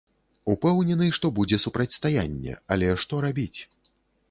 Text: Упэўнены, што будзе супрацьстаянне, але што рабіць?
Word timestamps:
Упэўнены, 0.53 1.09
што 1.17 1.31
будзе 1.41 1.59
супрацьстаянне, 1.67 2.57
але 2.77 2.87
што 3.07 3.23
рабіць? 3.29 3.59